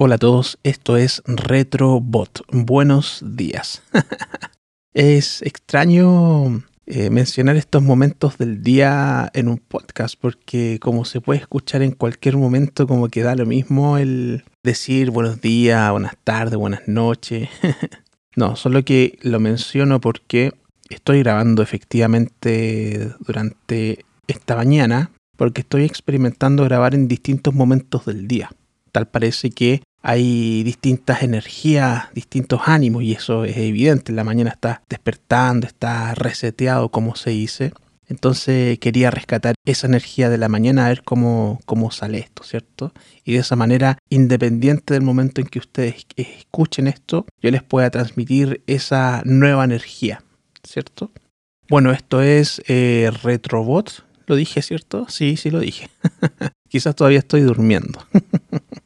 [0.00, 2.42] Hola a todos, esto es RetroBot.
[2.52, 3.82] Buenos días.
[4.94, 11.40] es extraño eh, mencionar estos momentos del día en un podcast porque como se puede
[11.40, 16.54] escuchar en cualquier momento como que da lo mismo el decir buenos días, buenas tardes,
[16.54, 17.48] buenas noches.
[18.36, 20.52] no, solo que lo menciono porque
[20.90, 28.48] estoy grabando efectivamente durante esta mañana porque estoy experimentando grabar en distintos momentos del día.
[29.06, 34.12] Parece que hay distintas energías, distintos ánimos y eso es evidente.
[34.12, 37.72] En la mañana está despertando, está reseteado, como se dice.
[38.08, 42.92] Entonces quería rescatar esa energía de la mañana a ver cómo, cómo sale esto, ¿cierto?
[43.24, 47.90] Y de esa manera, independiente del momento en que ustedes escuchen esto, yo les pueda
[47.90, 50.22] transmitir esa nueva energía,
[50.64, 51.12] ¿cierto?
[51.68, 54.04] Bueno, esto es eh, Retrobot.
[54.26, 55.06] ¿Lo dije, cierto?
[55.08, 55.90] Sí, sí lo dije.
[56.68, 58.06] Quizás todavía estoy durmiendo.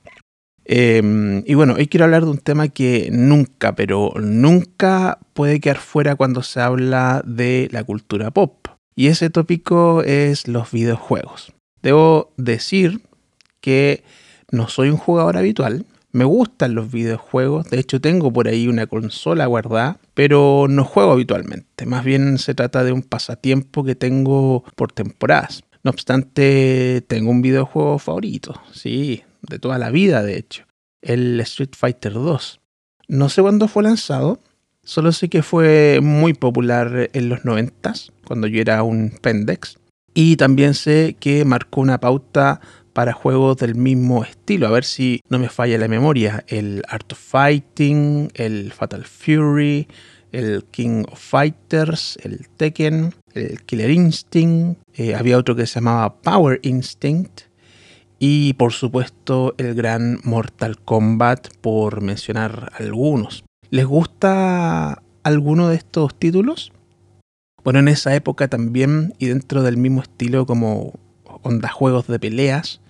[0.74, 5.76] Em, y bueno, hoy quiero hablar de un tema que nunca, pero nunca puede quedar
[5.76, 8.68] fuera cuando se habla de la cultura pop.
[8.96, 11.52] Y ese tópico es los videojuegos.
[11.82, 13.02] Debo decir
[13.60, 14.02] que
[14.50, 15.84] no soy un jugador habitual.
[16.10, 17.68] Me gustan los videojuegos.
[17.68, 21.84] De hecho, tengo por ahí una consola guardada, pero no juego habitualmente.
[21.84, 25.64] Más bien se trata de un pasatiempo que tengo por temporadas.
[25.84, 28.58] No obstante, tengo un videojuego favorito.
[28.72, 30.64] Sí, de toda la vida, de hecho,
[31.02, 32.60] el Street Fighter 2.
[33.08, 34.40] No sé cuándo fue lanzado,
[34.82, 37.92] solo sé que fue muy popular en los 90,
[38.24, 39.78] cuando yo era un pendex,
[40.14, 42.60] y también sé que marcó una pauta
[42.92, 47.12] para juegos del mismo estilo, a ver si no me falla la memoria, el Art
[47.12, 49.88] of Fighting, el Fatal Fury,
[50.30, 56.20] el King of Fighters, el Tekken, el Killer Instinct, eh, había otro que se llamaba
[56.20, 57.42] Power Instinct,
[58.24, 63.42] y por supuesto el gran Mortal Kombat por mencionar algunos.
[63.70, 66.72] ¿Les gusta alguno de estos títulos?
[67.64, 71.00] Bueno, en esa época también y dentro del mismo estilo como
[71.42, 72.80] onda juegos de peleas,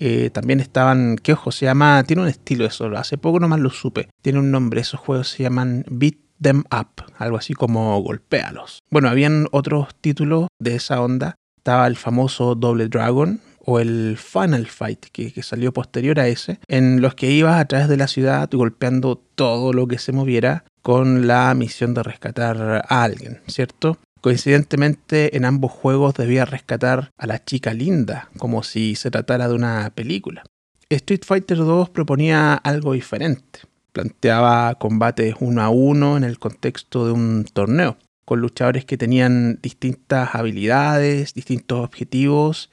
[0.00, 1.52] eh, también estaban, ¿qué ojo?
[1.52, 4.98] Se llama, tiene un estilo eso, hace poco nomás lo supe, tiene un nombre, esos
[4.98, 8.80] juegos se llaman Beat Them Up, algo así como golpéalos.
[8.90, 14.66] Bueno, habían otros títulos de esa onda, estaba el famoso Double Dragon, o el Final
[14.66, 18.48] Fight, que, salió posterior a ese, en los que ibas a través de la ciudad
[18.52, 23.98] golpeando todo lo que se moviera con la misión de rescatar a alguien, ¿cierto?
[24.20, 29.54] Coincidentemente, en ambos juegos debía rescatar a la chica linda, como si se tratara de
[29.54, 30.44] una película.
[30.88, 33.60] Street Fighter 2 proponía algo diferente.
[33.92, 39.58] Planteaba combates uno a uno en el contexto de un torneo, con luchadores que tenían
[39.62, 42.70] distintas habilidades, distintos objetivos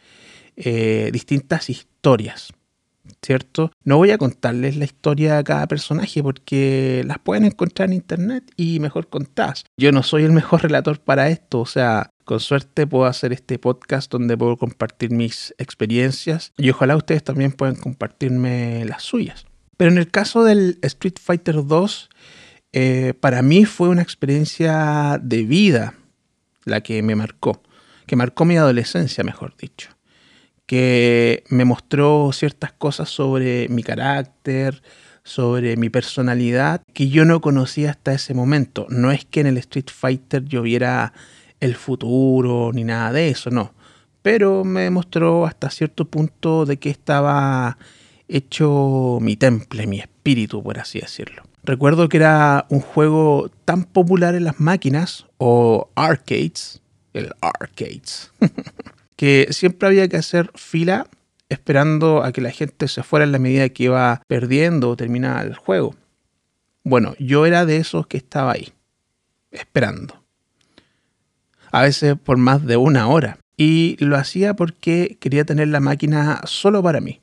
[0.57, 2.51] eh, distintas historias,
[3.21, 3.71] ¿cierto?
[3.83, 8.51] No voy a contarles la historia de cada personaje porque las pueden encontrar en internet
[8.57, 9.65] y mejor contadas.
[9.77, 13.59] Yo no soy el mejor relator para esto, o sea, con suerte puedo hacer este
[13.59, 19.45] podcast donde puedo compartir mis experiencias y ojalá ustedes también puedan compartirme las suyas.
[19.77, 22.09] Pero en el caso del Street Fighter 2,
[22.73, 25.95] eh, para mí fue una experiencia de vida
[26.65, 27.63] la que me marcó,
[28.05, 29.89] que marcó mi adolescencia, mejor dicho
[30.71, 34.81] que me mostró ciertas cosas sobre mi carácter,
[35.21, 38.87] sobre mi personalidad, que yo no conocía hasta ese momento.
[38.87, 41.11] No es que en el Street Fighter yo viera
[41.59, 43.73] el futuro ni nada de eso, no.
[44.21, 47.77] Pero me mostró hasta cierto punto de que estaba
[48.29, 51.43] hecho mi temple, mi espíritu, por así decirlo.
[51.65, 56.81] Recuerdo que era un juego tan popular en las máquinas o arcades,
[57.11, 58.31] el arcades,
[59.21, 61.05] que siempre había que hacer fila
[61.47, 65.43] esperando a que la gente se fuera en la medida que iba perdiendo o terminaba
[65.43, 65.93] el juego.
[66.83, 68.73] Bueno, yo era de esos que estaba ahí,
[69.51, 70.23] esperando.
[71.71, 73.37] A veces por más de una hora.
[73.55, 77.21] Y lo hacía porque quería tener la máquina solo para mí.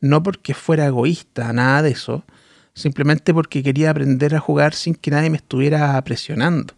[0.00, 2.24] No porque fuera egoísta, nada de eso.
[2.74, 6.74] Simplemente porque quería aprender a jugar sin que nadie me estuviera presionando.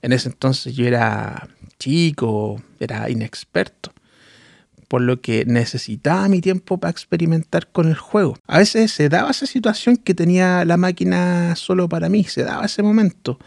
[0.00, 1.46] En ese entonces yo era
[1.78, 3.92] chico, era inexperto
[4.88, 8.38] por lo que necesitaba mi tiempo para experimentar con el juego.
[8.46, 12.64] A veces se daba esa situación que tenía la máquina solo para mí, se daba
[12.66, 13.38] ese momento,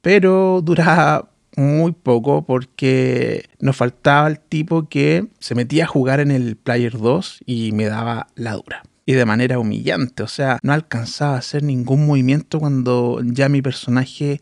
[0.00, 6.30] pero duraba muy poco porque nos faltaba el tipo que se metía a jugar en
[6.30, 8.82] el Player 2 y me daba la dura.
[9.06, 13.60] Y de manera humillante, o sea, no alcanzaba a hacer ningún movimiento cuando ya mi
[13.60, 14.40] personaje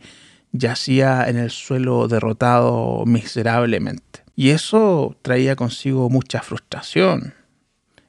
[0.52, 4.21] yacía en el suelo derrotado miserablemente.
[4.34, 7.34] Y eso traía consigo mucha frustración.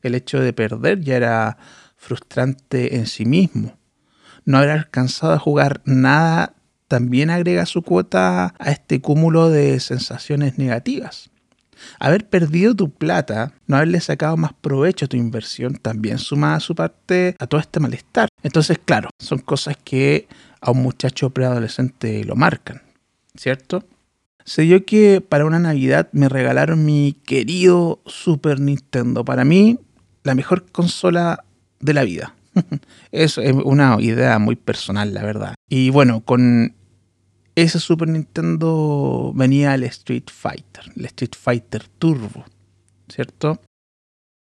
[0.02, 1.58] El hecho de perder ya era
[1.98, 3.78] frustrante en sí mismo.
[4.46, 6.54] No haber alcanzado a jugar nada
[6.88, 11.30] también agrega su cuota a este cúmulo de sensaciones negativas.
[12.00, 16.60] Haber perdido tu plata, no haberle sacado más provecho a tu inversión, también suma a
[16.60, 18.30] su parte a todo este malestar.
[18.44, 20.28] Entonces, claro, son cosas que
[20.62, 22.82] a un muchacho preadolescente lo marcan,
[23.36, 23.84] ¿cierto?
[24.46, 29.24] Se dio que para una Navidad me regalaron mi querido Super Nintendo.
[29.24, 29.80] Para mí,
[30.24, 31.46] la mejor consola
[31.80, 32.36] de la vida.
[33.12, 35.56] Es una idea muy personal, la verdad.
[35.70, 36.76] Y bueno, con
[37.56, 42.46] ese Super Nintendo venía el Street Fighter, el Street Fighter Turbo,
[43.08, 43.62] ¿cierto?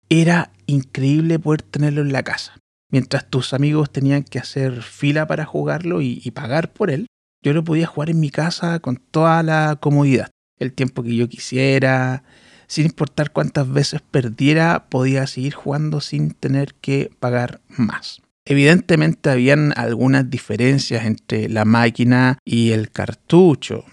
[0.09, 2.57] Era increíble poder tenerlo en la casa.
[2.91, 7.07] Mientras tus amigos tenían que hacer fila para jugarlo y, y pagar por él,
[7.41, 11.29] yo lo podía jugar en mi casa con toda la comodidad, el tiempo que yo
[11.29, 12.23] quisiera,
[12.67, 18.21] sin importar cuántas veces perdiera, podía seguir jugando sin tener que pagar más.
[18.45, 23.85] Evidentemente habían algunas diferencias entre la máquina y el cartucho,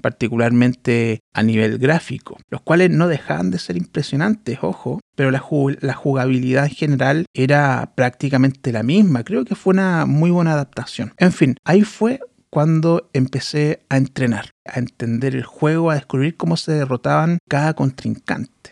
[0.00, 6.66] particularmente a nivel gráfico, los cuales no dejaban de ser impresionantes, ojo, pero la, jugabilidad
[6.66, 9.24] en general era prácticamente la misma.
[9.24, 11.12] Creo que fue una muy buena adaptación.
[11.16, 12.20] En fin, ahí fue
[12.54, 18.70] cuando empecé a entrenar, a entender el juego, a descubrir cómo se derrotaban cada contrincante.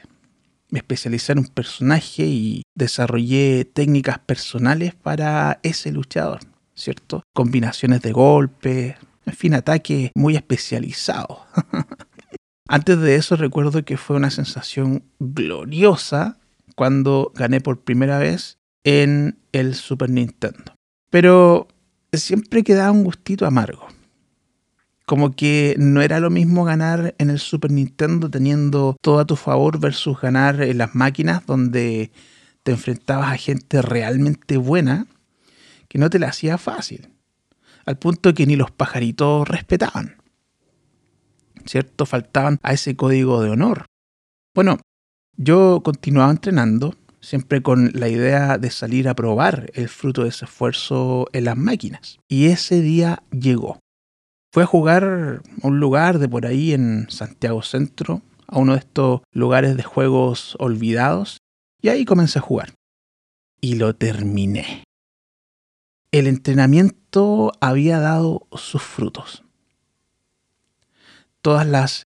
[0.71, 6.39] Me especialicé en un personaje y desarrollé técnicas personales para ese luchador,
[6.77, 7.25] ¿cierto?
[7.35, 8.95] Combinaciones de golpes,
[9.27, 11.39] en fin, ataques muy especializados.
[12.69, 16.39] Antes de eso recuerdo que fue una sensación gloriosa
[16.77, 20.73] cuando gané por primera vez en el Super Nintendo.
[21.11, 21.67] Pero
[22.19, 23.87] siempre quedaba un gustito amargo.
[25.07, 29.37] Como que no era lo mismo ganar en el Super Nintendo teniendo todo a tu
[29.37, 32.13] favor versus ganar en las máquinas donde
[32.63, 35.07] te enfrentabas a gente realmente buena
[35.89, 37.09] que no te la hacía fácil.
[37.85, 40.17] Al punto que ni los pajaritos respetaban.
[41.67, 42.07] ¿Cierto?
[42.07, 43.87] Faltaban a ese código de honor.
[44.55, 44.79] Bueno,
[45.37, 50.45] yo continuaba entrenando siempre con la idea de salir a probar el fruto de ese
[50.45, 52.19] esfuerzo en las máquinas.
[52.29, 53.79] Y ese día llegó.
[54.53, 58.81] Fue a jugar a un lugar de por ahí en Santiago Centro, a uno de
[58.81, 61.39] estos lugares de juegos olvidados,
[61.81, 62.75] y ahí comencé a jugar.
[63.61, 64.85] Y lo terminé.
[66.11, 69.45] El entrenamiento había dado sus frutos.
[71.41, 72.03] Todas las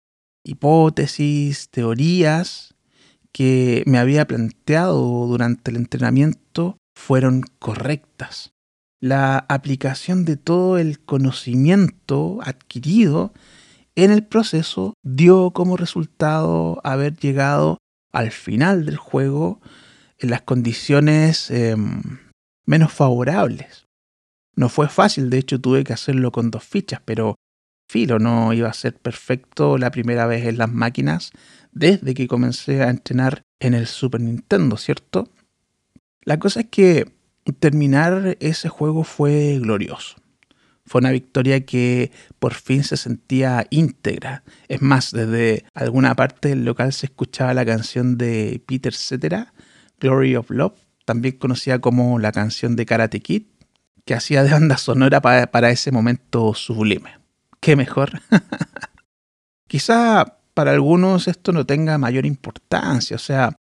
[0.43, 2.72] hipótesis, teorías
[3.33, 8.53] que me había planteado durante el entrenamiento fueron correctas.
[9.01, 13.33] La aplicación de todo el conocimiento adquirido
[13.95, 17.79] en el proceso dio como resultado haber llegado
[18.13, 19.59] al final del juego
[20.19, 22.01] en las condiciones em,
[22.65, 23.87] menos favorables.
[24.55, 27.35] No fue fácil, de hecho tuve que hacerlo con dos fichas, pero
[27.93, 31.31] filo, no iba a ser perfecto la primera vez en las máquinas
[31.71, 35.29] desde que comencé a entrenar en el Super Nintendo, ¿cierto?
[36.23, 37.11] La cosa es que
[37.59, 40.15] terminar ese juego fue glorioso.
[40.87, 44.43] Fue una victoria que por fin se sentía íntegra.
[44.67, 49.53] Es más, desde alguna parte del local se escuchaba la canción de Peter Cetera,
[49.99, 53.43] Glory of Love, también conocida como la canción de Karate Kid,
[54.03, 57.22] que hacía de banda sonora para, para ese momento sublime.
[57.63, 58.19] ¿Qué mejor?
[59.69, 63.55] Quizá para algunos esto no tenga mayor importancia, o sea,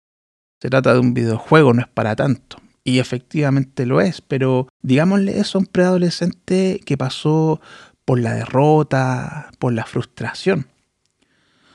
[0.60, 2.56] se trata de un videojuego, no es para tanto.
[2.82, 7.60] Y efectivamente lo es, pero digámosle eso a un preadolescente que pasó
[8.04, 10.66] por la derrota, por la frustración.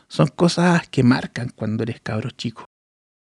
[0.10, 2.66] Son cosas que marcan cuando eres cabro chico.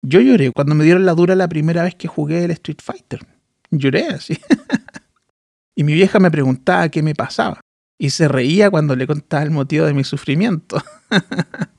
[0.02, 3.20] Yo lloré cuando me dieron la dura la primera vez que jugué el Street Fighter.
[3.70, 4.36] Lloré así.
[5.76, 7.60] y mi vieja me preguntaba qué me pasaba.
[7.98, 10.82] Y se reía cuando le contaba el motivo de mi sufrimiento.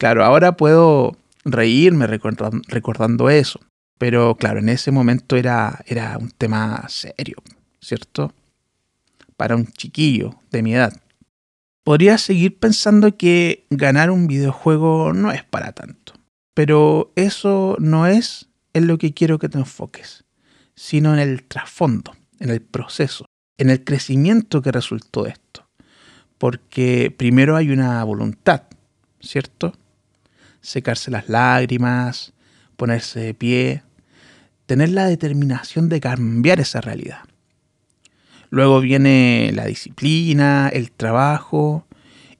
[0.00, 1.14] Claro, ahora puedo
[1.44, 3.60] reírme recordando eso,
[3.98, 7.36] pero claro, en ese momento era, era un tema serio,
[7.82, 8.32] ¿cierto?
[9.36, 10.94] Para un chiquillo de mi edad.
[11.84, 16.14] Podría seguir pensando que ganar un videojuego no es para tanto,
[16.54, 20.24] pero eso no es en lo que quiero que te enfoques,
[20.74, 23.26] sino en el trasfondo, en el proceso,
[23.60, 25.66] en el crecimiento que resultó de esto.
[26.38, 28.62] Porque primero hay una voluntad,
[29.20, 29.74] ¿cierto?
[30.60, 32.32] secarse las lágrimas,
[32.76, 33.82] ponerse de pie,
[34.66, 37.20] tener la determinación de cambiar esa realidad.
[38.50, 41.86] Luego viene la disciplina, el trabajo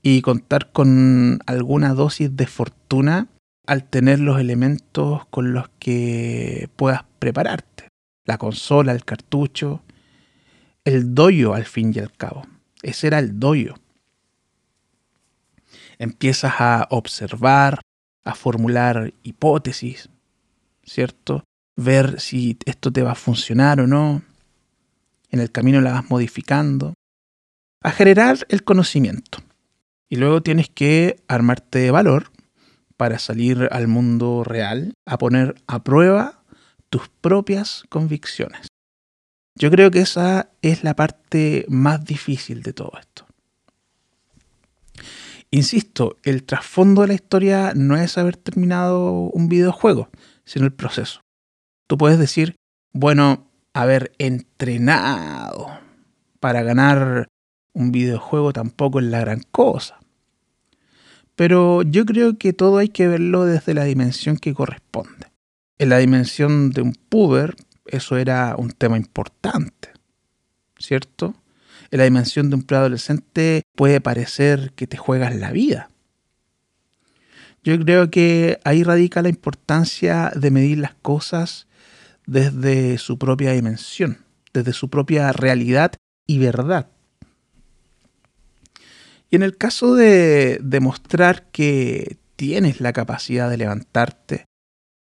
[0.03, 3.29] y contar con alguna dosis de fortuna
[3.67, 7.89] al tener los elementos con los que puedas prepararte.
[8.27, 9.83] la consola, el cartucho,
[10.84, 12.46] el doyo al fin y al cabo.
[12.82, 13.75] Ese era el doyo.
[15.99, 17.80] Empiezas a observar,
[18.25, 20.08] a formular hipótesis,
[20.82, 21.44] ¿cierto?
[21.76, 24.22] Ver si esto te va a funcionar o no.
[25.30, 26.94] En el camino la vas modificando.
[27.82, 29.38] A generar el conocimiento.
[30.08, 32.30] Y luego tienes que armarte de valor
[32.96, 36.42] para salir al mundo real a poner a prueba
[36.90, 38.70] tus propias convicciones.
[39.54, 43.26] Yo creo que esa es la parte más difícil de todo esto.
[45.50, 50.09] Insisto, el trasfondo de la historia no es haber terminado un videojuego,
[50.45, 51.23] sino el proceso.
[51.88, 52.54] Tú puedes decir,
[52.92, 55.66] bueno, haber entrenado
[56.38, 57.28] para ganar
[57.73, 59.99] un videojuego tampoco es la gran cosa.
[61.35, 65.26] Pero yo creo que todo hay que verlo desde la dimensión que corresponde.
[65.78, 67.57] En la dimensión de un puber,
[67.90, 69.90] eso era un tema importante,
[70.78, 71.35] ¿cierto?
[71.90, 75.90] En la dimensión de un preadolescente puede parecer que te juegas la vida.
[77.62, 81.66] Yo creo que ahí radica la importancia de medir las cosas
[82.26, 84.18] desde su propia dimensión,
[84.52, 85.92] desde su propia realidad
[86.26, 86.88] y verdad.
[89.30, 94.47] Y en el caso de demostrar que tienes la capacidad de levantarte,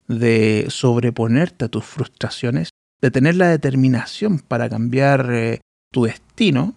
[0.07, 2.69] de sobreponerte a tus frustraciones,
[3.01, 6.75] de tener la determinación para cambiar eh, tu destino,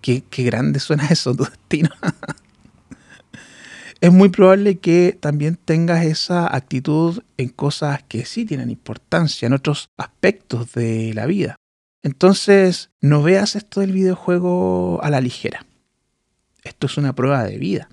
[0.00, 1.90] qué, qué grande suena eso, tu destino.
[4.00, 9.52] es muy probable que también tengas esa actitud en cosas que sí tienen importancia, en
[9.52, 11.56] otros aspectos de la vida.
[12.02, 15.66] Entonces, no veas esto del videojuego a la ligera.
[16.64, 17.88] Esto es una prueba de vida.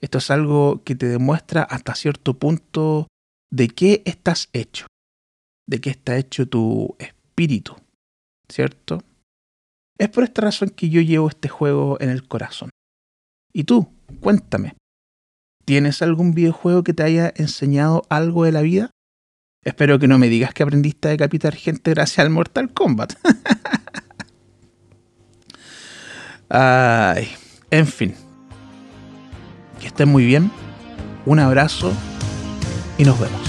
[0.00, 3.08] Esto es algo que te demuestra hasta cierto punto
[3.50, 4.86] de qué estás hecho,
[5.68, 7.76] de qué está hecho tu espíritu,
[8.48, 9.04] ¿cierto?
[9.98, 12.70] Es por esta razón que yo llevo este juego en el corazón.
[13.52, 13.92] ¿Y tú?
[14.20, 14.76] Cuéntame.
[15.64, 18.90] ¿Tienes algún videojuego que te haya enseñado algo de la vida?
[19.64, 23.14] Espero que no me digas que aprendiste a decapitar gente gracias al Mortal Kombat.
[26.48, 27.28] Ay,
[27.70, 28.14] en fin.
[29.80, 30.50] Que estén muy bien.
[31.26, 31.92] Un abrazo
[32.96, 33.47] y nos vemos.